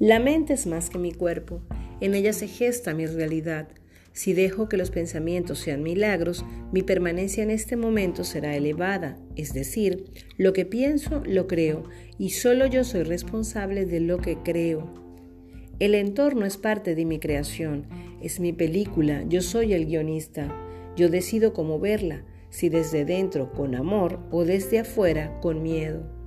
La 0.00 0.18
mente 0.18 0.54
es 0.54 0.66
más 0.66 0.90
que 0.90 0.98
mi 0.98 1.12
cuerpo, 1.12 1.60
en 2.00 2.14
ella 2.16 2.32
se 2.32 2.48
gesta 2.48 2.94
mi 2.94 3.06
realidad. 3.06 3.68
Si 4.12 4.32
dejo 4.32 4.68
que 4.68 4.76
los 4.76 4.90
pensamientos 4.90 5.58
sean 5.60 5.84
milagros, 5.84 6.44
mi 6.72 6.82
permanencia 6.82 7.44
en 7.44 7.50
este 7.50 7.76
momento 7.76 8.24
será 8.24 8.56
elevada, 8.56 9.16
es 9.36 9.54
decir, 9.54 10.06
lo 10.36 10.52
que 10.52 10.64
pienso 10.64 11.22
lo 11.24 11.46
creo 11.46 11.84
y 12.18 12.30
solo 12.30 12.66
yo 12.66 12.82
soy 12.82 13.04
responsable 13.04 13.86
de 13.86 14.00
lo 14.00 14.18
que 14.18 14.36
creo. 14.38 14.92
El 15.78 15.94
entorno 15.94 16.44
es 16.44 16.56
parte 16.56 16.96
de 16.96 17.04
mi 17.04 17.20
creación, 17.20 17.86
es 18.20 18.40
mi 18.40 18.52
película, 18.52 19.22
yo 19.28 19.42
soy 19.42 19.74
el 19.74 19.86
guionista, 19.86 20.52
yo 20.96 21.08
decido 21.08 21.52
cómo 21.52 21.78
verla, 21.78 22.24
si 22.50 22.68
desde 22.68 23.04
dentro 23.04 23.52
con 23.52 23.76
amor 23.76 24.20
o 24.32 24.44
desde 24.44 24.80
afuera 24.80 25.38
con 25.40 25.62
miedo. 25.62 26.23